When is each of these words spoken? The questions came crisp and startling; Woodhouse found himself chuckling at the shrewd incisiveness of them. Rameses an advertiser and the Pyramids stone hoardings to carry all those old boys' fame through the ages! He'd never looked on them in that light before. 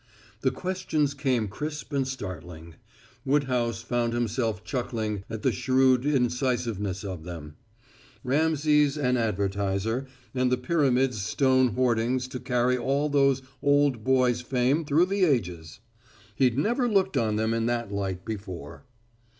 The 0.39 0.49
questions 0.49 1.13
came 1.13 1.47
crisp 1.47 1.93
and 1.93 2.07
startling; 2.07 2.73
Woodhouse 3.23 3.83
found 3.83 4.13
himself 4.13 4.63
chuckling 4.63 5.23
at 5.29 5.43
the 5.43 5.51
shrewd 5.51 6.07
incisiveness 6.07 7.03
of 7.03 7.23
them. 7.23 7.53
Rameses 8.23 8.97
an 8.97 9.15
advertiser 9.15 10.07
and 10.33 10.51
the 10.51 10.57
Pyramids 10.57 11.21
stone 11.21 11.75
hoardings 11.75 12.27
to 12.29 12.39
carry 12.39 12.79
all 12.79 13.09
those 13.09 13.43
old 13.61 14.03
boys' 14.03 14.41
fame 14.41 14.85
through 14.85 15.05
the 15.05 15.23
ages! 15.23 15.81
He'd 16.33 16.57
never 16.57 16.89
looked 16.89 17.15
on 17.15 17.35
them 17.35 17.53
in 17.53 17.67
that 17.67 17.91
light 17.91 18.25
before. 18.25 18.85